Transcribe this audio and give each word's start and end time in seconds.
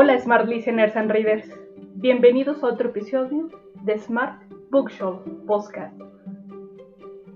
Hola 0.00 0.16
Smart 0.16 0.46
Listeners 0.46 0.94
and 0.94 1.10
Readers, 1.10 1.50
bienvenidos 1.96 2.62
a 2.62 2.68
otro 2.68 2.90
episodio 2.90 3.48
de 3.82 3.98
Smart 3.98 4.40
Bookshow 4.70 5.24
Podcast. 5.44 6.00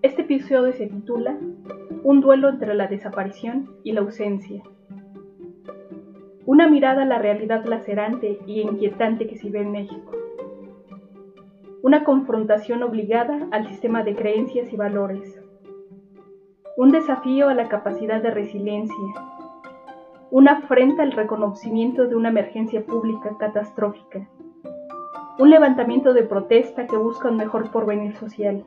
Este 0.00 0.22
episodio 0.22 0.72
se 0.72 0.86
titula 0.86 1.36
Un 2.04 2.20
duelo 2.20 2.48
entre 2.48 2.76
la 2.76 2.86
desaparición 2.86 3.68
y 3.82 3.90
la 3.90 4.02
ausencia. 4.02 4.62
Una 6.46 6.68
mirada 6.68 7.02
a 7.02 7.04
la 7.04 7.18
realidad 7.18 7.64
lacerante 7.64 8.38
y 8.46 8.60
inquietante 8.60 9.26
que 9.26 9.34
se 9.34 9.50
ve 9.50 9.62
en 9.62 9.72
México. 9.72 10.12
Una 11.82 12.04
confrontación 12.04 12.84
obligada 12.84 13.48
al 13.50 13.66
sistema 13.66 14.04
de 14.04 14.14
creencias 14.14 14.72
y 14.72 14.76
valores. 14.76 15.42
Un 16.76 16.92
desafío 16.92 17.48
a 17.48 17.54
la 17.54 17.68
capacidad 17.68 18.22
de 18.22 18.30
resiliencia 18.30 19.14
una 20.32 20.52
afrenta 20.52 21.02
al 21.02 21.12
reconocimiento 21.12 22.06
de 22.06 22.16
una 22.16 22.30
emergencia 22.30 22.82
pública 22.86 23.36
catastrófica, 23.38 24.26
un 25.38 25.50
levantamiento 25.50 26.14
de 26.14 26.22
protesta 26.22 26.86
que 26.86 26.96
busca 26.96 27.28
un 27.28 27.36
mejor 27.36 27.70
porvenir 27.70 28.16
social, 28.16 28.64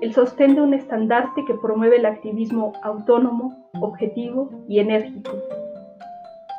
el 0.00 0.14
sostén 0.14 0.54
de 0.54 0.62
un 0.62 0.72
estandarte 0.72 1.44
que 1.44 1.52
promueve 1.52 1.98
el 1.98 2.06
activismo 2.06 2.72
autónomo, 2.82 3.68
objetivo 3.82 4.48
y 4.66 4.78
enérgico, 4.78 5.32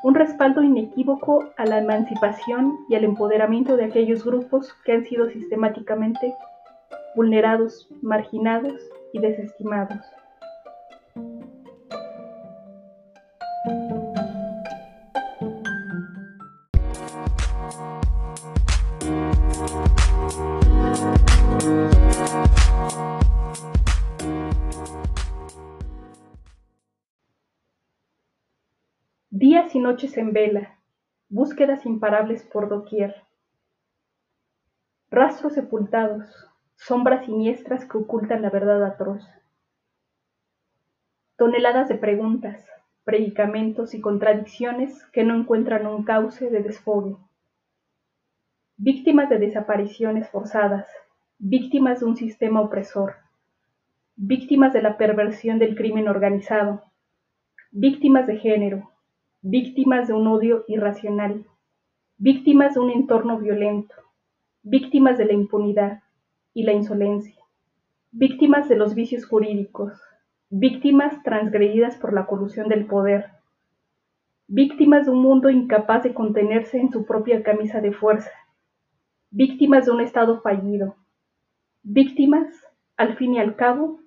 un 0.04 0.14
respaldo 0.14 0.62
inequívoco 0.62 1.44
a 1.58 1.66
la 1.66 1.80
emancipación 1.80 2.86
y 2.88 2.94
al 2.94 3.04
empoderamiento 3.04 3.78
de 3.78 3.86
aquellos 3.86 4.24
grupos 4.24 4.72
que 4.86 4.92
han 4.92 5.06
sido 5.06 5.28
sistemáticamente 5.32 6.36
vulnerados, 7.16 7.90
marginados 8.04 8.80
y 9.12 9.18
desestimados. 9.18 10.06
Días 29.30 29.74
y 29.74 29.80
noches 29.80 30.18
en 30.18 30.34
vela, 30.34 30.78
búsquedas 31.30 31.86
imparables 31.86 32.44
por 32.44 32.68
doquier. 32.68 33.16
Rastros 35.10 35.54
sepultados, 35.54 36.30
sombras 36.76 37.26
siniestras 37.26 37.86
que 37.86 37.98
ocultan 37.98 38.42
la 38.42 38.50
verdad 38.50 38.84
atroz. 38.84 39.26
Toneladas 41.38 41.88
de 41.88 41.96
preguntas, 41.96 42.68
predicamentos 43.06 43.94
y 43.94 44.02
contradicciones 44.02 45.06
que 45.14 45.24
no 45.24 45.34
encuentran 45.34 45.88
un 45.88 46.04
cauce 46.04 46.50
de 46.50 46.62
desfogue. 46.62 47.16
Víctimas 48.76 49.30
de 49.30 49.40
desapariciones 49.40 50.30
forzadas, 50.30 50.88
víctimas 51.46 52.00
de 52.00 52.06
un 52.06 52.16
sistema 52.16 52.62
opresor, 52.62 53.16
víctimas 54.16 54.72
de 54.72 54.82
la 54.82 54.96
perversión 54.96 55.60
del 55.60 55.76
crimen 55.76 56.08
organizado, 56.08 56.84
víctimas 57.70 58.28
de 58.28 58.38
género, 58.38 58.92
víctimas 59.42 60.08
de 60.08 60.14
un 60.14 60.26
odio 60.28 60.64
irracional, 60.70 61.46
víctimas 62.18 62.76
de 62.76 62.80
un 62.80 62.92
entorno 62.92 63.40
violento, 63.40 63.94
víctimas 64.62 65.18
de 65.18 65.26
la 65.26 65.34
impunidad 65.34 66.02
y 66.54 66.64
la 66.64 66.72
insolencia, 66.72 67.44
víctimas 68.12 68.70
de 68.70 68.78
los 68.78 68.96
vicios 68.96 69.26
jurídicos, 69.26 70.02
víctimas 70.50 71.22
transgredidas 71.24 71.98
por 71.98 72.14
la 72.14 72.26
colusión 72.26 72.70
del 72.70 72.86
poder, 72.86 73.32
víctimas 74.48 75.08
de 75.08 75.12
un 75.12 75.22
mundo 75.22 75.50
incapaz 75.50 76.04
de 76.04 76.14
contenerse 76.14 76.80
en 76.80 76.90
su 76.90 77.06
propia 77.06 77.44
camisa 77.44 77.82
de 77.82 77.92
fuerza, 77.92 78.32
víctimas 79.30 79.88
de 79.88 79.92
un 79.92 80.00
Estado 80.00 80.40
fallido, 80.40 80.96
víctimas, 81.84 82.48
al 82.98 83.16
fin 83.18 83.36
y 83.36 83.40
al 83.40 83.56
cabo, 83.56 84.00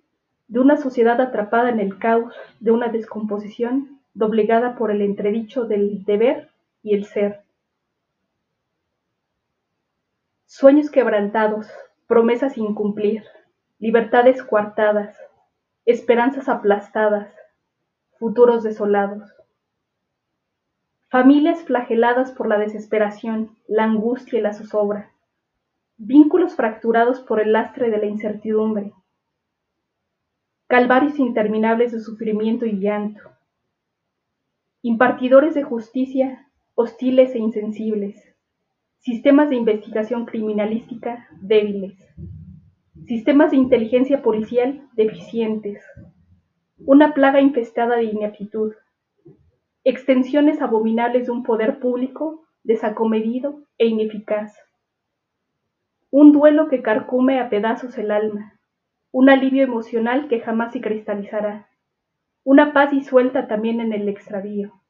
de 0.48 0.60
una 0.60 0.76
sociedad 0.76 1.20
atrapada 1.20 1.70
en 1.70 1.80
el 1.80 1.98
caos 1.98 2.34
de 2.60 2.70
una 2.70 2.88
descomposición 2.88 4.00
doblegada 4.14 4.76
por 4.76 4.90
el 4.90 5.02
entredicho 5.02 5.64
del 5.64 6.04
deber 6.04 6.50
y 6.82 6.94
el 6.94 7.04
ser. 7.04 7.42
Sueños 10.46 10.90
quebrantados, 10.90 11.68
promesas 12.06 12.54
sin 12.54 12.74
cumplir, 12.74 13.24
libertades 13.78 14.42
coartadas, 14.42 15.16
esperanzas 15.84 16.48
aplastadas, 16.48 17.28
futuros 18.18 18.62
desolados. 18.62 19.30
Familias 21.08 21.62
flageladas 21.62 22.32
por 22.32 22.48
la 22.48 22.58
desesperación, 22.58 23.56
la 23.68 23.84
angustia 23.84 24.38
y 24.38 24.42
la 24.42 24.54
zozobra. 24.54 25.12
Vínculos 25.98 26.54
fracturados 26.54 27.20
por 27.20 27.40
el 27.40 27.52
lastre 27.52 27.90
de 27.90 27.98
la 27.98 28.06
incertidumbre. 28.06 28.92
Calvarios 30.66 31.18
interminables 31.18 31.92
de 31.92 32.00
sufrimiento 32.00 32.66
y 32.66 32.78
llanto 32.78 33.20
impartidores 34.86 35.54
de 35.54 35.64
justicia 35.64 36.46
hostiles 36.76 37.34
e 37.34 37.38
insensibles, 37.38 38.36
sistemas 38.98 39.50
de 39.50 39.56
investigación 39.56 40.26
criminalística 40.26 41.26
débiles, 41.40 41.98
sistemas 43.04 43.50
de 43.50 43.56
inteligencia 43.56 44.22
policial 44.22 44.88
deficientes, 44.92 45.82
una 46.78 47.14
plaga 47.14 47.40
infestada 47.40 47.96
de 47.96 48.04
ineptitud, 48.04 48.74
extensiones 49.82 50.62
abominables 50.62 51.26
de 51.26 51.32
un 51.32 51.42
poder 51.42 51.80
público 51.80 52.46
desacomedido 52.62 53.64
e 53.78 53.86
ineficaz, 53.86 54.56
un 56.10 56.32
duelo 56.32 56.68
que 56.68 56.82
carcume 56.82 57.40
a 57.40 57.48
pedazos 57.48 57.96
el 57.98 58.10
alma, 58.10 58.58
un 59.12 59.30
alivio 59.30 59.64
emocional 59.64 60.28
que 60.28 60.40
jamás 60.40 60.72
se 60.72 60.80
cristalizará 60.80 61.68
una 62.46 62.72
paz 62.72 62.92
disuelta 62.92 63.48
también 63.48 63.80
en 63.80 63.92
el 63.92 64.08
extravío. 64.08 64.80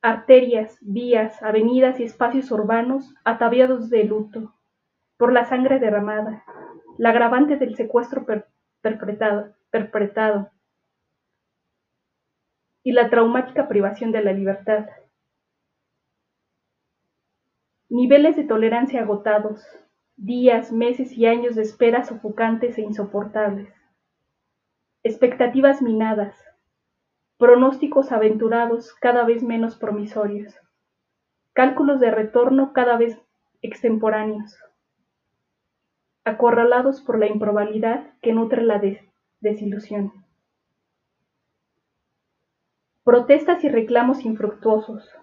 Arterias, 0.00 0.78
vías, 0.80 1.42
avenidas 1.42 2.00
y 2.00 2.04
espacios 2.04 2.50
urbanos 2.50 3.14
ataviados 3.22 3.90
de 3.90 4.04
luto, 4.04 4.54
por 5.18 5.30
la 5.30 5.44
sangre 5.44 5.78
derramada, 5.78 6.42
la 6.96 7.10
agravante 7.10 7.58
del 7.58 7.76
secuestro 7.76 8.24
perpetrado, 8.80 9.54
perpetrado 9.68 10.50
y 12.82 12.92
la 12.92 13.10
traumática 13.10 13.68
privación 13.68 14.10
de 14.10 14.24
la 14.24 14.32
libertad. 14.32 14.86
Niveles 17.96 18.36
de 18.36 18.44
tolerancia 18.44 19.00
agotados, 19.00 19.66
días, 20.18 20.70
meses 20.70 21.12
y 21.12 21.24
años 21.24 21.54
de 21.54 21.62
espera 21.62 22.04
sofocantes 22.04 22.76
e 22.76 22.82
insoportables. 22.82 23.72
Expectativas 25.02 25.80
minadas, 25.80 26.36
pronósticos 27.38 28.12
aventurados 28.12 28.92
cada 28.96 29.24
vez 29.24 29.42
menos 29.42 29.76
promisorios, 29.76 30.54
cálculos 31.54 31.98
de 31.98 32.10
retorno 32.10 32.74
cada 32.74 32.98
vez 32.98 33.18
extemporáneos, 33.62 34.54
acorralados 36.26 37.00
por 37.00 37.18
la 37.18 37.28
improbabilidad 37.28 38.12
que 38.20 38.34
nutre 38.34 38.62
la 38.62 38.78
desilusión. 39.40 40.12
Protestas 43.04 43.64
y 43.64 43.70
reclamos 43.70 44.26
infructuosos, 44.26 45.16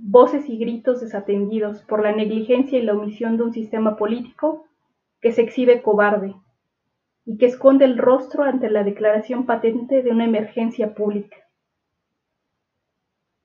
voces 0.00 0.48
y 0.48 0.58
gritos 0.58 1.00
desatendidos 1.00 1.82
por 1.82 2.02
la 2.02 2.12
negligencia 2.12 2.78
y 2.78 2.82
la 2.82 2.94
omisión 2.94 3.36
de 3.36 3.44
un 3.44 3.52
sistema 3.52 3.96
político 3.96 4.66
que 5.20 5.32
se 5.32 5.42
exhibe 5.42 5.82
cobarde, 5.82 6.34
y 7.24 7.36
que 7.36 7.46
esconde 7.46 7.84
el 7.84 7.98
rostro 7.98 8.44
ante 8.44 8.70
la 8.70 8.84
declaración 8.84 9.44
patente 9.44 10.02
de 10.02 10.10
una 10.10 10.24
emergencia 10.24 10.94
pública. 10.94 11.36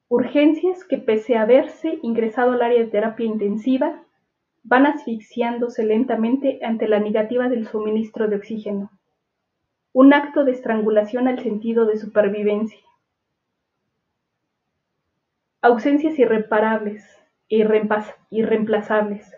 Urgencias 0.08 0.86
que 0.86 1.00
pese 1.00 1.36
a 1.36 1.42
haberse 1.42 2.00
ingresado 2.04 2.52
al 2.52 2.62
área 2.62 2.80
de 2.80 2.88
terapia 2.88 3.26
intensiva, 3.26 4.04
van 4.64 4.86
asfixiándose 4.86 5.84
lentamente 5.84 6.60
ante 6.64 6.88
la 6.88 7.00
negativa 7.00 7.50
del 7.50 7.68
suministro 7.68 8.28
de 8.28 8.38
oxígeno. 8.38 8.92
Un 9.92 10.14
acto 10.14 10.46
de 10.46 10.52
estrangulación 10.52 11.28
al 11.28 11.40
sentido 11.40 11.86
de 11.86 11.98
supervivencia. 11.98 12.80
Ausencias 15.66 16.20
irreparables 16.20 17.06
e 17.50 17.66
irreemplazables. 18.32 19.34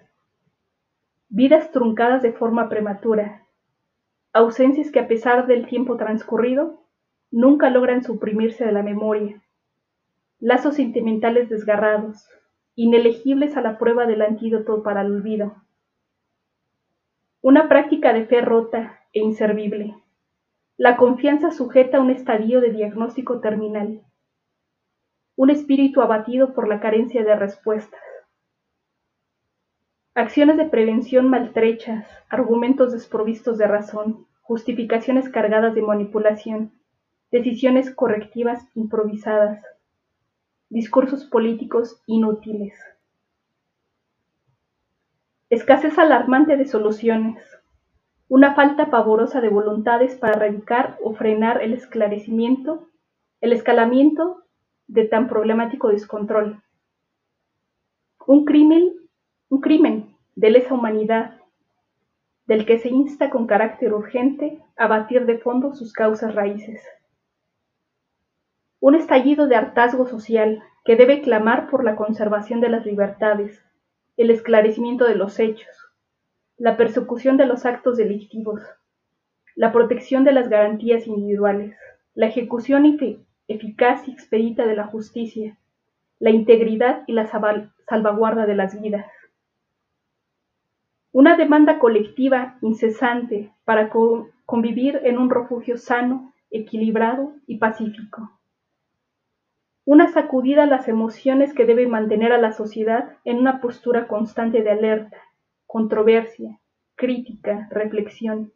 Vidas 1.30 1.70
truncadas 1.70 2.24
de 2.24 2.34
forma 2.34 2.68
prematura, 2.68 3.46
ausencias 4.34 4.90
que 4.90 5.00
a 5.00 5.08
pesar 5.08 5.46
del 5.46 5.68
tiempo 5.68 5.98
transcurrido, 5.98 6.82
nunca 7.30 7.70
logran 7.70 8.02
suprimirse 8.02 8.66
de 8.66 8.72
la 8.72 8.82
memoria, 8.82 9.44
lazos 10.40 10.78
sentimentales 10.78 11.48
desgarrados, 11.48 12.28
inelegibles 12.74 13.56
a 13.56 13.62
la 13.62 13.78
prueba 13.78 14.08
del 14.08 14.24
antídoto 14.24 14.82
para 14.82 15.02
el 15.02 15.12
olvido. 15.12 15.58
Una 17.44 17.70
práctica 17.70 18.14
de 18.14 18.26
fe 18.26 18.42
rota 18.42 19.00
e 19.14 19.20
inservible, 19.20 19.96
la 20.76 20.98
confianza 20.98 21.52
sujeta 21.52 21.98
a 22.00 22.02
un 22.02 22.10
estadio 22.10 22.62
de 22.62 22.72
diagnóstico 22.72 23.42
terminal. 23.42 24.02
Un 25.36 25.50
espíritu 25.50 26.02
abatido 26.02 26.54
por 26.54 26.68
la 26.68 26.80
carencia 26.80 27.24
de 27.24 27.36
respuestas. 27.36 28.02
Acciones 30.14 30.56
de 30.56 30.66
prevención 30.66 31.30
maltrechas, 31.30 32.08
argumentos 32.30 32.94
desprovistos 32.94 33.58
de 33.58 33.68
razón, 33.68 34.28
justificaciones 34.42 35.28
cargadas 35.28 35.76
de 35.76 35.82
manipulación, 35.82 36.72
decisiones 37.32 37.94
correctivas 37.94 38.66
improvisadas, 38.76 39.62
discursos 40.70 41.26
políticos 41.26 42.02
inútiles. 42.06 42.74
Escasez 45.50 45.98
alarmante 46.00 46.56
de 46.56 46.66
soluciones, 46.66 47.44
una 48.30 48.56
falta 48.56 48.90
pavorosa 48.90 49.42
de 49.42 49.50
voluntades 49.50 50.16
para 50.16 50.34
erradicar 50.34 50.98
o 51.04 51.14
frenar 51.14 51.62
el 51.62 51.74
esclarecimiento, 51.74 52.88
el 53.42 53.52
escalamiento 53.52 54.45
de 54.88 55.06
tan 55.06 55.28
problemático 55.28 55.90
descontrol. 55.90 56.62
Un 58.28 58.46
crimen, 58.46 58.94
un 59.50 59.62
crimen 59.62 60.16
de 60.36 60.50
lesa 60.50 60.74
humanidad, 60.74 61.40
del 62.46 62.66
que 62.66 62.78
se 62.78 62.90
insta 62.90 63.30
con 63.30 63.48
carácter 63.48 63.94
urgente 63.94 64.62
a 64.78 64.88
batir 64.88 65.26
de 65.26 65.40
fondo 65.40 65.74
sus 65.74 65.94
causas 65.94 66.36
raíces. 66.36 66.84
Un 68.80 68.96
estallido 68.96 69.48
de 69.48 69.56
hartazgo 69.56 70.06
social 70.06 70.62
que 70.84 70.96
debe 70.96 71.22
clamar 71.22 71.70
por 71.70 71.84
la 71.84 71.96
conservación 71.96 72.62
de 72.62 72.70
las 72.70 72.86
libertades, 72.86 73.64
el 74.18 74.30
esclarecimiento 74.30 75.06
de 75.06 75.16
los 75.16 75.40
hechos, 75.40 75.76
la 76.58 76.78
persecución 76.78 77.38
de 77.38 77.48
los 77.48 77.66
actos 77.66 77.98
delictivos, 77.98 78.62
la 79.56 79.72
protección 79.72 80.24
de 80.24 80.34
las 80.34 80.50
garantías 80.50 81.08
individuales, 81.08 81.76
la 82.14 82.28
ejecución 82.28 82.86
eficaz 83.48 84.08
y 84.08 84.12
expedita 84.12 84.66
de 84.66 84.76
la 84.76 84.88
justicia, 84.88 85.58
la 86.20 86.32
integridad 86.32 87.04
y 87.08 87.14
la 87.14 87.28
salvaguarda 87.88 88.46
de 88.46 88.56
las 88.56 88.80
vidas. 88.82 89.06
Una 91.12 91.38
demanda 91.38 91.80
colectiva 91.80 92.58
incesante 92.62 93.52
para 93.64 93.90
convivir 94.46 95.00
en 95.04 95.18
un 95.18 95.30
refugio 95.30 95.78
sano, 95.78 96.34
equilibrado 96.52 97.34
y 97.48 97.58
pacífico. 97.58 98.32
Una 99.86 100.12
sacudida 100.12 100.64
a 100.64 100.68
las 100.68 100.88
emociones 100.88 101.54
que 101.54 101.66
debe 101.66 101.88
mantener 101.88 102.34
a 102.34 102.38
la 102.38 102.52
sociedad 102.52 103.18
en 103.24 103.38
una 103.38 103.62
postura 103.62 104.08
constante 104.08 104.64
de 104.64 104.72
alerta, 104.72 105.18
controversia, 105.68 106.60
crítica, 106.96 107.68
reflexión, 107.72 108.52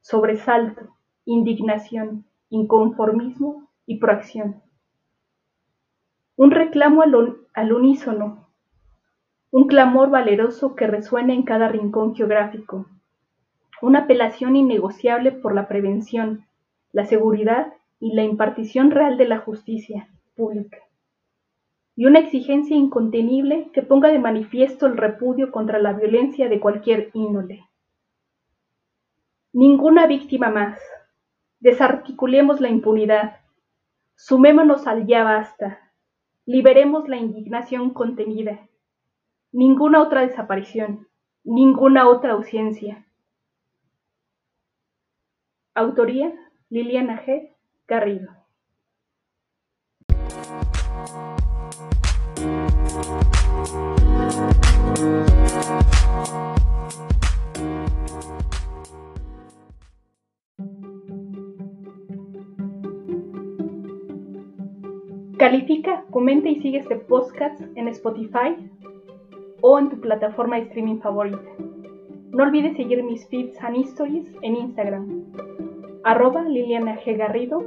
sobresalto, 0.00 0.96
indignación, 1.24 2.24
inconformismo 2.50 3.68
y 3.86 3.98
proacción. 3.98 4.62
Un 6.36 6.50
reclamo 6.50 7.02
al, 7.02 7.72
unísono, 7.72 8.48
un 9.50 9.66
clamor 9.66 10.10
valeroso 10.10 10.74
que 10.74 10.86
resuena 10.86 11.34
en 11.34 11.42
cada 11.42 11.68
rincón 11.68 12.14
geográfico, 12.14 12.86
una 13.80 14.00
apelación 14.00 14.56
innegociable 14.56 15.32
por 15.32 15.54
la 15.54 15.68
prevención, 15.68 16.46
la 16.92 17.04
seguridad 17.04 17.72
y 18.00 18.14
la 18.14 18.22
impartición 18.22 18.90
real 18.90 19.16
de 19.16 19.28
la 19.28 19.38
justicia 19.38 20.08
pública 20.34 20.78
y 21.94 22.06
una 22.06 22.20
exigencia 22.20 22.76
incontenible 22.76 23.70
que 23.72 23.82
ponga 23.82 24.08
de 24.08 24.18
manifiesto 24.18 24.86
el 24.86 24.96
repudio 24.96 25.50
contra 25.50 25.78
la 25.78 25.92
violencia 25.92 26.48
de 26.48 26.58
cualquier 26.58 27.10
índole. 27.12 27.66
Ninguna 29.52 30.06
víctima 30.06 30.50
más. 30.50 30.80
Desarticulemos 31.60 32.60
la 32.60 32.70
impunidad. 32.70 33.41
Sumémonos 34.24 34.86
al 34.86 35.04
ya 35.08 35.24
basta. 35.24 35.92
Liberemos 36.46 37.08
la 37.08 37.16
indignación 37.16 37.92
contenida. 37.92 38.68
Ninguna 39.50 40.00
otra 40.00 40.20
desaparición. 40.20 41.08
Ninguna 41.42 42.08
otra 42.08 42.34
ausencia. 42.34 43.04
Autoría 45.74 46.32
Liliana 46.68 47.20
G. 47.26 47.56
Garrido. 47.88 48.30
Califica, 65.52 66.04
comenta 66.08 66.48
y 66.48 66.62
sigue 66.62 66.78
este 66.78 66.96
podcast 66.96 67.60
en 67.74 67.86
Spotify 67.88 68.56
o 69.60 69.78
en 69.78 69.90
tu 69.90 70.00
plataforma 70.00 70.56
de 70.56 70.62
streaming 70.62 70.96
favorita. 71.00 71.42
No 72.30 72.44
olvides 72.44 72.74
seguir 72.74 73.04
mis 73.04 73.28
feeds 73.28 73.62
and 73.62 73.76
stories 73.84 74.24
en 74.40 74.56
Instagram, 74.56 75.26
arroba 76.04 76.42
Liliana 76.44 76.96
G. 76.96 77.18
Garrido, 77.18 77.64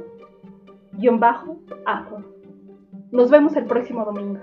guion 0.94 1.20
bajo, 1.20 1.58
Nos 3.12 3.30
vemos 3.30 3.54
el 3.54 3.66
próximo 3.66 4.04
domingo. 4.04 4.40